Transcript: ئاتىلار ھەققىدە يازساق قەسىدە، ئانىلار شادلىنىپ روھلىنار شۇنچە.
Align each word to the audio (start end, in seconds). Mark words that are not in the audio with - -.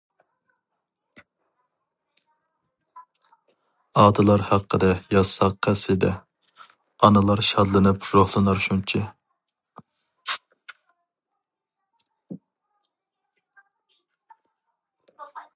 ئاتىلار 4.03 4.43
ھەققىدە 4.51 4.89
يازساق 5.17 5.59
قەسىدە، 5.67 6.11
ئانىلار 7.09 7.43
شادلىنىپ 7.51 8.09
روھلىنار 8.13 8.65
شۇنچە. 8.69 9.05